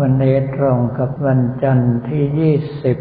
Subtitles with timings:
[0.00, 2.98] วันนี้ตรงกับวันจันทร์ที่ยี่สิบ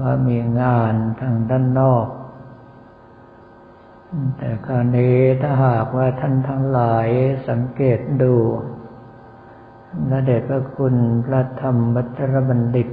[0.00, 2.06] ว่ามีงานทางด้านนอก
[4.38, 7.08] แต่คราวนี้ถ้าหากว่าท่านทั้งหลาย
[7.48, 8.34] สังเกตดู
[10.08, 10.94] พระเดชพระคุณ
[11.26, 12.88] พระธรรมวัชรบัณฑิต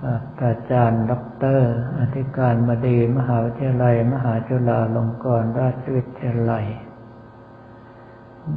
[0.00, 6.66] ศาสตราจารย์ด็อกเตอร์ อธิการบดี มหาวิทยาลัย มหาจุฬาลงกรณราชวิทยาลัย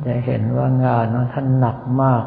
[0.06, 2.26] จะเห็นว่างานของท่านหนักมาก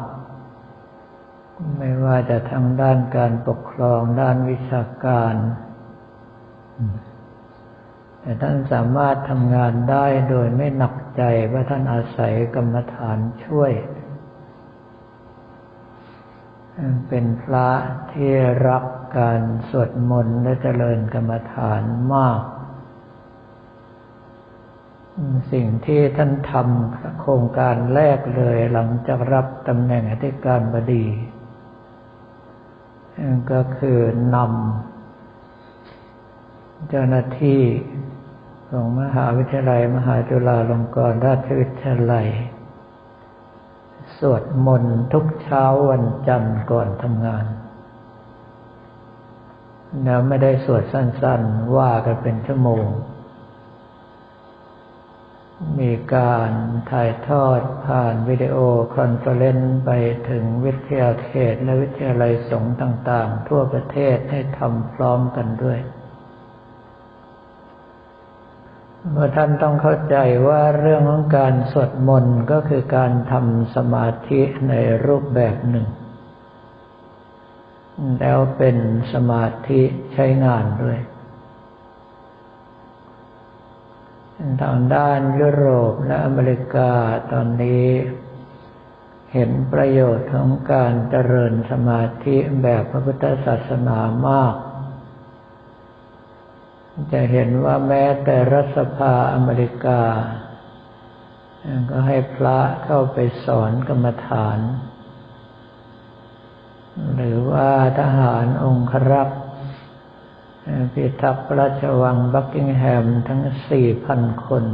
[1.77, 5.35] ไม่ว่าจะทางด้านการปกครองด้านวิชาการ
[8.21, 13.71] แต่ท่านสามารถทำงานได้โดยไม่หนักใจว่าท่านอาศัยกรรมฐานช่วย
[17.07, 17.69] เป็นพระ
[18.11, 18.31] ที่
[18.67, 18.85] รัก
[19.17, 22.41] การสวดมนต์และเจริญกรรมฐานมาก
[25.51, 31.05] สิ่งที่ท่านทำโครงการแรกเลยหลังจากรับตำแหน่งอธิการบดี
[33.51, 33.99] ก็คือ
[34.35, 37.61] นำเจ้าหน้าที่
[38.69, 42.27] ของมหาวิทยาลัย มหาจุฬาลงกรณราชวิทยาลัย
[44.19, 47.45] สวดมนต์ทุกเช้าวันจันทร์ก่อนทำงาน
[50.03, 52.85] แล้วไม่ได้สวดสั้นๆ ว่ากันเป็นชั่วโมง
[55.79, 56.51] มีการ
[56.91, 58.57] ถ่ายทอดผ่านวิดีโอ
[58.95, 59.91] คอนเฟอเรนซ์ไป
[60.29, 65.79] ถึงวิทยาเขตและวิทยาลัยสงฆ์ต่างๆ ทั่วประเทศให้ทำพร้อมกันด้วย
[69.11, 74.73] เมื่อท่านต้องเข้าใจว่าเรื่องของการสวดมนต์ก็คือการทำสมาธิใน
[75.05, 75.87] รูปแบบหนึ่ง
[78.19, 78.77] แล้วเป็น
[79.13, 79.81] สมาธิ
[80.13, 80.97] ใช้งานด้วย
[84.61, 86.91] ทางด้านยุโรปและอเมริกา
[87.31, 87.87] ตอนนี้
[89.33, 94.53] เห็นประโยชน์ของการเจริญสมาธิแบบพระพุทธศาสนามาก
[97.11, 100.01] จะเห็นว่าแม้แต่รัฐสภาอเมริกา
[101.89, 104.59] ก็ให้พระเข้าไปสอนกรรมฐาน
[107.15, 109.41] หรือว่าทหารองครักษ์
[110.93, 114.65] พิทักษ์ราชวังบักกิงแฮมทั้งสี่พันคน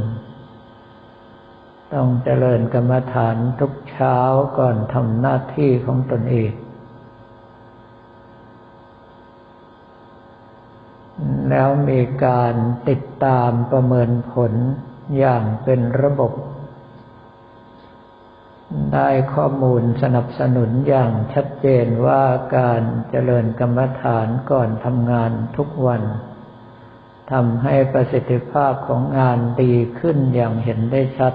[1.92, 4.16] ต้องเจริญกรรมฐานทุกเช้า
[4.58, 6.52] ก่อนทำหน้าที่ของตนเอง
[11.50, 12.54] แล้วมีการ
[12.88, 14.52] ติดตามประเมินผล
[15.18, 16.32] อย่างเป็นระบบ
[18.94, 22.24] ได้ข้อมูลสนับสนุนอย่างชัดเจนว่า
[22.58, 26.02] การเจริญกรรมฐานก่อนทำงานทุกวัน
[27.32, 31.34] ทำให้ประสิทธิภาพของงานดีขึ้นอย่างเห็นได้ชัด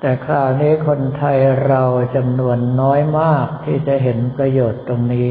[0.00, 1.82] แต่คราวนี้คนไทยเรา
[2.16, 5.30] จำนวนน้อยมากที่จะเห็นประโยชน์ตรงนี้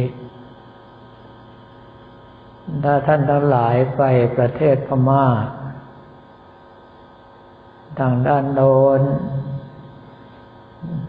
[2.84, 4.04] ถ้าท่านทั้งหลายไป
[4.38, 5.26] ประเทศพม่า
[8.00, 9.02] ทางด้านโน้น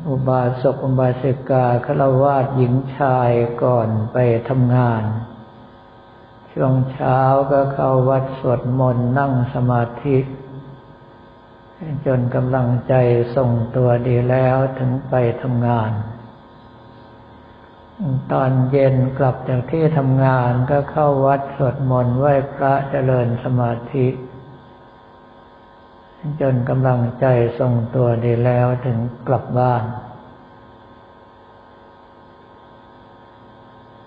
[0.09, 3.31] อุบาสกอุบาสิกาฆราวาสหญิงชาย
[3.62, 4.17] ก่อนไป
[4.49, 5.03] ทำงาน
[6.53, 10.19] ช่วงเช้าก็เข้าวัดสวดมนต์นั่งสมาธิ
[12.06, 12.94] จนกำลังใจ
[13.37, 15.91] ส่งตัวดีแล้วถึงไปทำงาน
[18.32, 24.06] ตอนเย็นกลับจากที่ทำงานก็เข้าวัดสวดมนต์ไหว้พระเจริญสมาธิ
[26.40, 27.26] จนกำลังใจ
[27.58, 28.98] ทรงตัวดีแล้วถึง
[29.28, 29.84] กลับบ้าน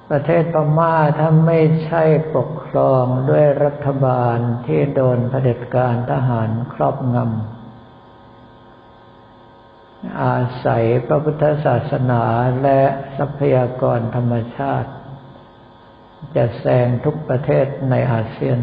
[0.10, 2.04] ประเทศพม่าถ้าไม่ใช่
[2.36, 7.59] ปกครองด้วยรัฐบาลที่โดนเผด็จการทหารครอบงำ
[10.22, 12.24] อาศัยพระพุทธศาสนา
[12.64, 12.82] และ
[13.18, 14.92] ทรัพยากรธรรมชาติ
[16.36, 18.60] จะแซงทุกประเทศในอาเซียน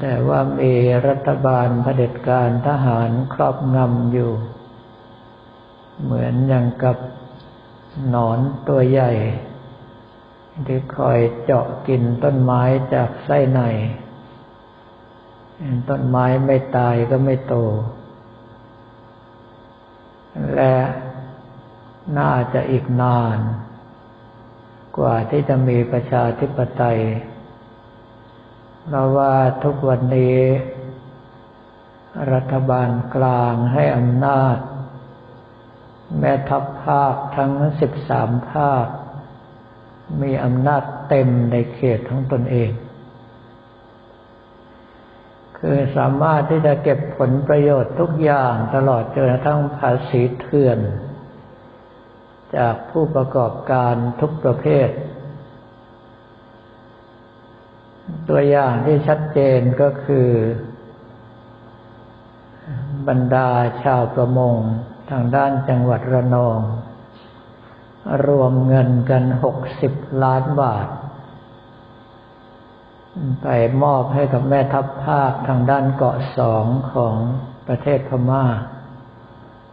[0.00, 0.74] แต่ว่ามี
[1.06, 4.32] รัฐบาลเผด็จการทหารครอบงำอยู่
[6.02, 6.98] เหมือนอย่างกับ
[8.08, 8.38] หนอน
[8.68, 9.12] ตัวใหญ่
[10.66, 12.62] ที่คอยเจาะกินต้นไม้
[12.94, 13.60] จากไส้ใน
[15.88, 17.54] ต้นไม้ไม่ตายก็ไม่โต
[20.54, 20.76] และ
[22.18, 23.38] น่าจะอีกนาน
[24.98, 27.00] กว่าที่จะมีประชาธิปไตย
[28.84, 30.40] เพราะว่าทุกวันนี้
[32.32, 34.56] รัฐบาลกลางให้อำนาจ
[36.18, 38.86] แม่ทัพภาคทั้งสิบสามภาค
[40.22, 42.70] มีอำนาจเต็มในเขตของตนเอง
[45.60, 50.78] คือสามารถที่จะเก็บผลประโยชน์ทุกอย่างตลอดจนกระทั่งภาษีเถื่อน
[52.56, 54.88] จากผู้ประกอบการทุกประเภท
[58.28, 60.28] ตัวอย่างที่ชัดเจนก็คือ
[63.08, 63.48] บรรดา
[63.82, 64.54] ชาวประมง
[65.10, 66.58] ทางด้านจังหวัดระนอง
[68.26, 70.88] รวมเงินกันหกสิบล้านบาท
[73.42, 73.48] ไป
[73.82, 77.16] มอบให้กับแม่ทัพภาคทางด้านเกาะสองของ
[77.68, 78.44] ประเทศพม่า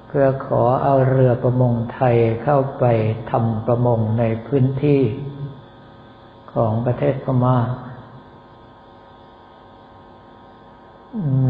[0.07, 2.83] เพื่อขอเอาเรือประมงไทยเข้าไป
[3.31, 5.01] ทำประมงในพื้นที่
[6.53, 7.57] ของประเทศพม่า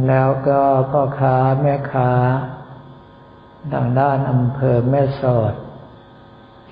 [0.08, 0.62] แล้วก็
[0.92, 2.12] พ่อค้าแม่ค้า
[3.74, 5.54] ทางด้านอำเภอแม่สอด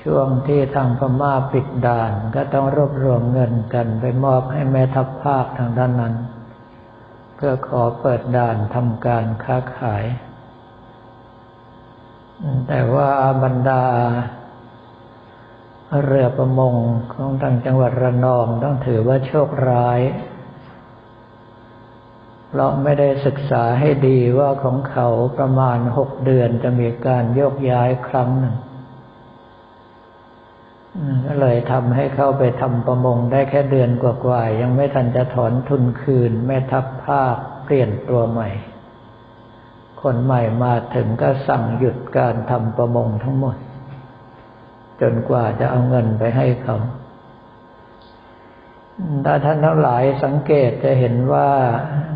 [0.04, 6.14] ช่วงที่ทางพม่าปิดด่านก็ต้องรวบรวมเงินกันไปมอบให้แม่ทัพภาคทางด้านนั้น
[7.36, 10.06] เพื่อขอเปิดด่านทำการค้าขาย
[12.68, 13.10] แต่ว่า
[13.44, 13.84] บรรดา
[16.06, 16.76] เรือประมง
[17.14, 20.00] ของทางจังหวัดระนองต้องถือว่าโชคร้าย
[22.48, 25.08] เพราะไม่ได้ศึกษาให้ดีว่าของเขา
[25.38, 28.56] ประมาณหกเดือนจะมีการโยกย้ายครั้งหนึ่ง
[31.26, 38.50] ก็เลยทำให้เข้าไปทำประมงได้แค่เดือนกว่าๆยังไม่ทันจะถอนทุนคืน แม่ทัพภาคเปลี่ยนตัวใหม่
[40.02, 43.58] คนใหม่มาถึงก็สั่งหยุดการทำประมงทั้งหมด
[45.02, 46.78] จนกว่าจะเอาเงินไปให้เขา
[49.26, 51.50] ถ้าท่านทั้งหลายสังเกตจะเห็นว่า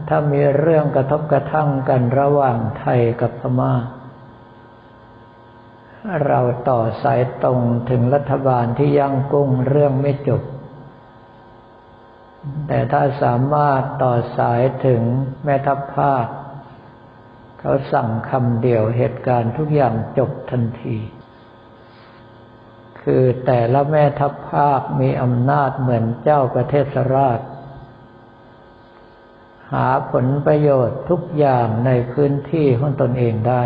[0.09, 3.73] ถ้ามีเรื่องกระทบกระทั่งกันระหว่างไทยกับพมา่า
[6.25, 6.39] เรา
[6.69, 7.59] ต่อสายตรง
[7.89, 10.43] ถึงรัฐบาลที่ยั่งกุ้งเรื่องไม่จบ
[12.67, 15.01] แต่ถ้าสามารถต่อสายถึง
[15.43, 16.25] แม่ทัพภาค
[17.59, 20.97] เขาสั่งคำเดียวเหตุการณ์ทุกอย่างจบทันที
[23.01, 27.39] คือแต่ละแม่ทัพภาคมีอำนาจเหมือนเจ้าประเทศราช
[29.73, 33.63] หาผลประโยชน์ทุกอย่างในพื้นที่ของตนเองได้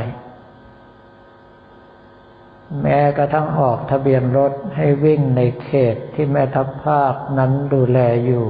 [2.80, 8.46] แม้กระทั่งออกทะเบียนรถให้วิ่งในเขตที่แม่ทัพภาคนั้นดูแลอยู่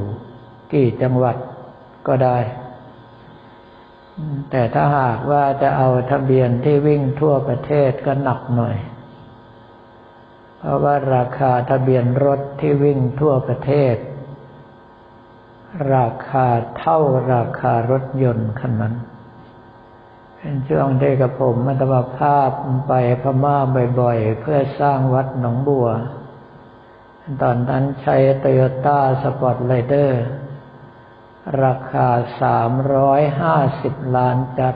[0.73, 1.35] กี่จังหวัด
[2.07, 2.39] ก็ได้
[4.51, 8.77] แต่ถ้าหากว่าจะเอาทะเบียนที่วิ่งทั่วประเทศก็หนักหน่อย
[10.57, 13.95] เพราะว่าราคาทะเบียนรถที่วิ่งทั่วประเทศ
[15.95, 16.47] ราคา
[16.77, 16.99] เท่า
[17.33, 18.95] ราคารถยนต์คันนั้น
[20.69, 22.49] ช่วงที่กับผมมัตมาภาพ
[22.87, 23.57] ไปพม่า
[23.99, 25.89] บ่อยๆ เพื่อสร้างวัดหนองบัว
[27.41, 30.23] ตอนนั้นใช้ Toyota Sport Rider
[31.63, 32.09] ราคา
[32.41, 34.75] สามร้อยห้าสิบล้านจ๊าด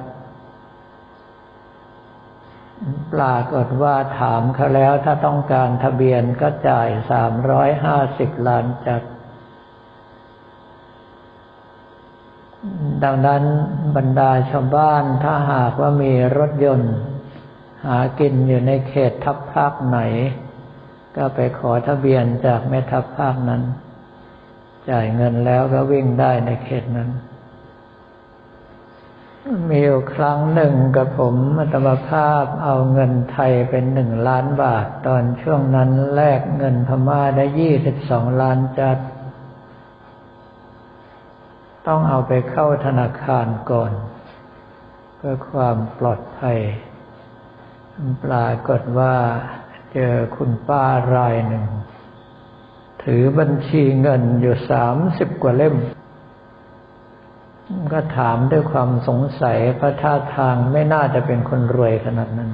[3.14, 9.02] ปรากฏว่าถามเขาแล้วถ้าต้องการทะเบียนก็จ่ายสามร้อยห้าสิบล้านจ๊าด
[13.04, 13.44] ดังนั้น
[13.96, 16.94] บรรดาชาวบ้านถ้าหากว่ามีรถยนต์
[17.86, 20.00] หากินอยู่ในเขตทัพภาคไหน
[21.16, 23.62] ก็ไปขอทะเบียนจากแม่ทัพภาคนั้น
[24.90, 27.10] จ่ายเงินแล้วก็วิ่งได้ในเขตนั้น
[29.70, 38.98] มีอยู่ครั้งหนึ่งกับผมอัตมาภาพเอาเงินไทยเป็นหนึ่งล้านบาท ตอนช่วงนั้นแลกเงินพม่าได้ยี่สิบสองล้านจัด
[41.88, 43.92] ต้องเอาไปเข้าธนาคารก่อน
[45.16, 46.60] เพื่อความปลอดภัย
[48.24, 49.16] ปรากฏว่า
[49.94, 50.84] เจอคุณป้า
[51.16, 51.66] รายหนึ่ง
[53.04, 55.76] ถือบัญชีเงินอยู่สามสิบกว่าเล่ม
[57.94, 62.52] ก็ถามด้วยความสงสัยพระท่าทางไม่น่าจะเป็นคนรวยขนาดนั้น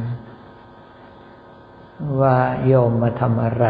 [2.21, 3.65] ว่าโยมมาทำอะไร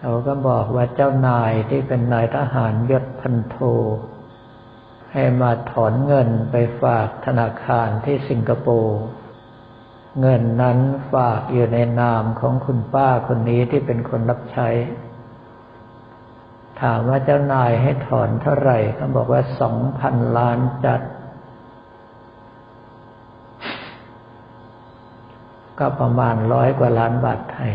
[0.00, 3.56] เขาก็บอกว่าเจ้านายที่เป็นนายทหารยศพันโท
[5.16, 9.00] ให้มาถอนเงินไปฝากธนาคารที่สิงคโปร์
[10.20, 10.78] เงินนั้น
[11.12, 14.68] ฝากอยู่ในนามของคุณป้าคนนี้ที่เป็นคนรับใช้
[16.80, 21.00] ถามว่าเจ้านายให้ถอนเท่าไหร่เขาบอกว่าสองพันล้านจัด
[25.78, 27.74] ก็ประมาณร้อยกว่าล้านบาทไทย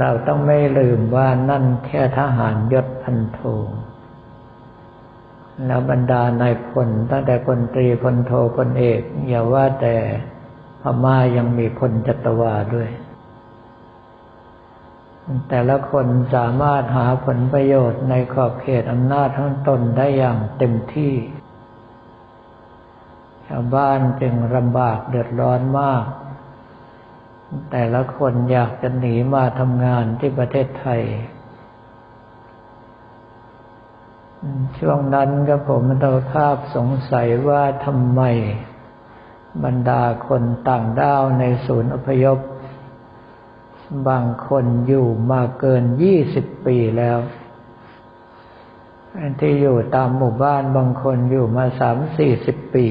[0.00, 3.40] เราต้องไม่ลืมว่านั่นแค่ทหารยศพันโท
[5.66, 9.96] แล้วบรรดานายพลตั้งแต่พลตรีพลโทพลเอกอย่าว่าแต่
[10.82, 12.90] พม่ายังมีพลจัตวาด้วย
[15.48, 21.14] แต่ละคนสามารถหาผลประโยชน์ในขอบเขตอำนาจของตนได้อย่างเต็มที่
[23.46, 26.04] ชาวบ้านจึงลำบากเดือดร้อนมาก
[27.72, 31.02] แต่ละคนอยากจะหนีมาทำงานที่ประเทศไทย
[34.78, 38.22] ช่วงนั้นก็ผมตัวภาพสงสัยว่าทำไม
[39.64, 42.38] บรรดาคนต่างด้าวในศูนย์อพยพ
[44.08, 47.18] บางคนอยู่มาเกินยี่สิบปีแล้ว
[49.40, 52.86] ที่อยู่ตามหมู่บ้านบางคนอยู่มาสามสี่สิบปี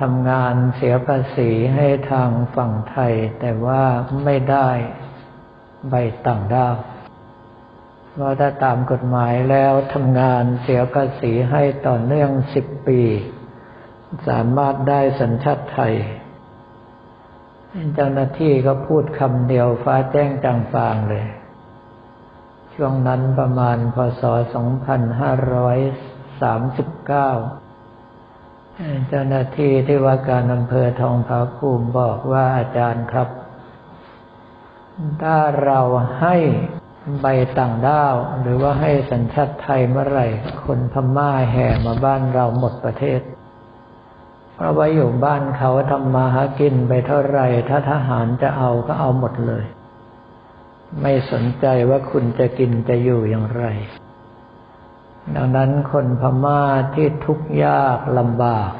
[0.00, 3.84] ทำงานเสียภาษีให้ทางฝั่งไทย แต่ว่า
[4.24, 4.68] ไม่ได้
[5.88, 5.94] ใบ
[6.26, 6.74] ต่างด้าว
[8.14, 13.00] เพราถ้าตามกฎหมายแล้วทำงานเสียภาษีให้ต่อเนื่องสิบปี
[14.28, 15.94] สามารถได้สัญชาติไทย
[17.94, 21.24] เจ้าหน้าที่ก็พูดคำเดียวฟ้าแจ้งจังฟางเลย
[22.74, 24.28] ช่วงนั้นประมาณพศ 2539
[29.08, 33.28] เจ้าหน้าที่ที่ว่าการอำเภอทองผาภูมิบอกว่าอาจารย์ครับ
[35.22, 35.80] ถ้าเรา
[36.20, 36.36] ให้
[37.20, 37.26] ใบ
[37.58, 40.26] ต่างด้าว หรือว่าให้สัญชาติไทยเมื่อไหร่
[40.64, 43.20] คนพม่าแห่มาบ้านเราหมดประเทศ
[44.54, 49.64] เพราะว่าอยู่บ้านเขาทำมาหากินไปเท่าไรถ้าทหารจะเอาก็เอาหมดเลย
[51.02, 53.64] ไม่สนใจว่าคุณจะกินจะอยู่อย่างไร
[55.34, 56.62] ดังนั้นคนพม่า
[56.94, 58.72] ที่ทุกข์ยากลำบาก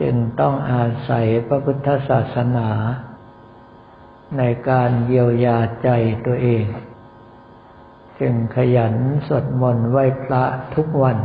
[0.00, 2.68] จึงต้องอาศัยพระพุทธศาสนา
[4.38, 5.88] ในการเยียวยาใจ
[6.26, 6.64] ตัวเอง
[8.20, 8.94] จึงขยัน
[9.26, 10.42] สวดมนต์ไหว้พระ
[10.74, 11.18] ทุกวัน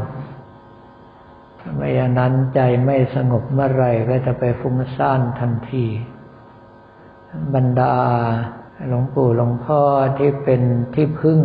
[1.76, 5.86] ไม่อย่างนั้นใจไม่สงบเมื่อไรก็จะไปฟุ้งซ่านทันที
[7.54, 7.94] บรรดา
[8.88, 9.82] หลวงปู่หลวงพ่อ
[10.18, 10.62] ที่เป็น
[10.94, 11.40] ที่พึ่ง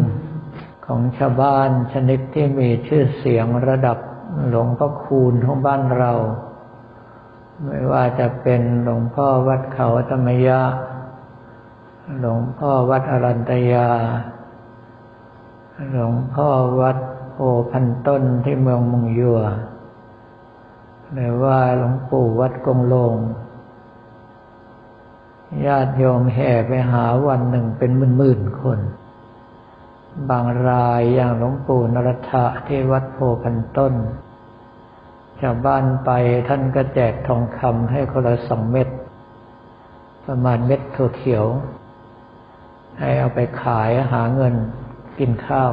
[0.86, 3.98] ของชาวบ้านชนิดที่มีชื่อเสียงระดับ
[4.48, 6.12] หลวงพ่อคูณของบ้านเรา
[7.64, 10.60] ไม่ว่าจะเป็นหลวงพ่อวัดเขาธรรมยะ
[12.18, 13.88] หลวงพ่อวัดอรันตยา
[15.92, 16.48] หลวงพ่อ
[16.80, 16.98] วัด
[17.32, 17.36] โพ
[17.70, 19.40] พันต้นที่เมืองมุงยัว
[21.12, 23.14] หรือว่าหลวงปู่วัดกงลง
[25.66, 28.80] ญาติโยมแห่ไปหาวันหนึ่งเป็นหมื่นๆคน
[30.30, 33.94] บางรายอย่างหลวงปู่นรัตะที่วัดโพพันต้น
[35.40, 36.10] ชาวบ้านไป
[36.48, 38.88] ท่านก็แจกทองคำให้คนละสองเม็ด
[40.24, 41.46] ประมาณเม็ดถั่วเขียว
[42.98, 44.54] ให้เอาไปขายหาเงิน
[45.18, 45.70] กินข้าว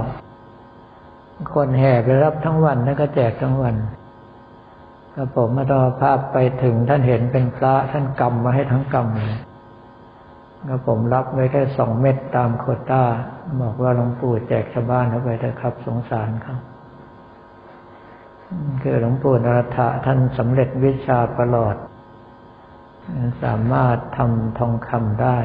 [1.53, 3.75] คนแห่ไปรับทั้งวันนั่นก็แจกทั้งวัน
[5.13, 9.37] ถ้าผมมาตอภาพไปถึงท่านเห็นเป็นพระท่านกำมาให้ทั้งกำเลย
[10.67, 13.03] ก็ผมรับไว้แค่สองเม็ดตามโคต้า
[13.61, 16.57] บอกว่าหลวงปู่แจกชาวบ้านเข้าไปเถอะครับสงสารเขา
[18.81, 21.75] คือหลวงปู่นรถะท่านสำเร็จวิชาประหลอด
[23.43, 25.37] สามารถทำทองคำได้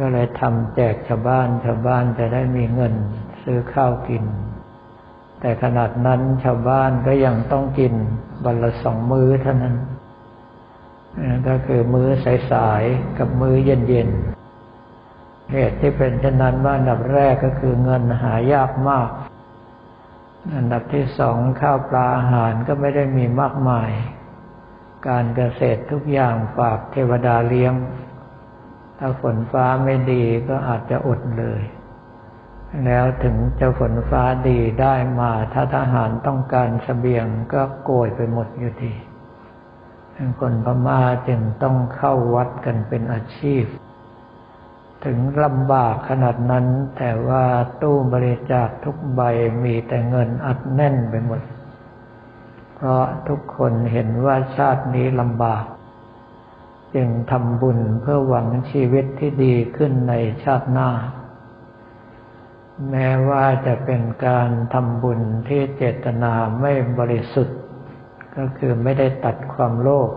[0.00, 2.94] ก็เลยทำแจกชาวบ้านชาวบ้านจะได้มีเงิน
[3.42, 4.24] ซื้อข้าวกิน
[5.40, 7.92] แต่ขนาดนั้นชาวบ้านก็ยังต้องกิน
[8.44, 9.76] วันละสองมื้อเท่านั้น
[11.48, 12.08] ก็คือมื้อ
[12.50, 19.10] สายๆกับมื้อเย็นๆเหตุที่เป็นเช่นนั้นว่าอันดับแรกก็คือเงินหายากมาก
[20.56, 23.90] อันดับที่สองข้าวปลาอาหารก็ไม่ได้มีมากมาย
[25.08, 27.72] การเกษตรทุกอย่างฝากเทวดาเลี้ยง
[29.04, 31.62] ถ้าฝนฟ้าไม่ดีก็อาจจะอดเลย
[32.84, 38.94] แล้วถึงจะฝนฟ้าดีได้มา ถ้าทหารต้องการสเสบียงก็โกยไปหมดอยู่ดี
[40.40, 43.64] คนพม่าจึงต้องเข้าวัดกันเป็นอาชีพ
[45.04, 46.66] ถึงลำบากขนาดนั้น
[46.96, 47.44] แต่ว่า
[47.82, 49.20] ตู้บริจาคทุกใบ
[49.64, 51.40] มีแต่เงินอัดแน่นไปหมด
[52.74, 55.64] เพราะทุกคนเห็นว่าชาตินี้ลำบาก
[56.94, 60.90] จึงทำบุญเพื่อหวังชีวิตที่ดีขึ้นในชาติหน้า
[62.90, 67.58] แม้ว่าจะเป็นการทำบุญที่เจตนาไม่บริสุทธิ์
[68.36, 70.10] ก็คือไม่ได้ตัดความโลภ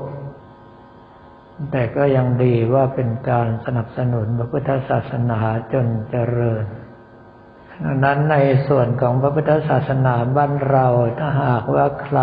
[1.72, 5.40] แต่ก็ยังดีว่าเป็นการสนับสนุนพระพุทธศาสนา
[5.74, 6.66] จนเจริญ
[7.84, 10.88] ดังนั้นในส่วนของพระพุทธศาสนาบ้านเรา
[11.20, 12.20] ถ้าหากว่าใคร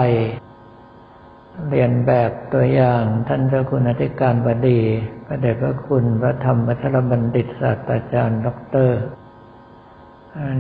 [1.69, 4.81] เรียนแบบตัวอย่างท่านเจ้าคุณอธิการบดี
[5.27, 9.01] พระเดชพระคุณพระธรรมวัชรบัณฑิตศาสตราจารย์ด็อกเตอร์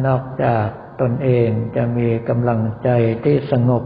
[0.06, 0.66] นอกจาก
[1.00, 2.88] ตนเองจะมีกำลังใจ
[3.24, 3.82] ที่สงบ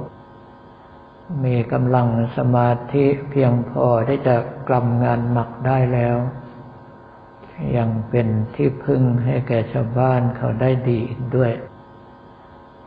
[1.44, 4.36] มีกำลังสมาธิเพียงพอที่จะ
[4.68, 6.16] กลำงานหนักได้แล้ว
[7.76, 11.00] ยังเป็นที่พึ่งให้แก่ชาวบ้านเขาได้ดี
[11.36, 11.52] ด้วย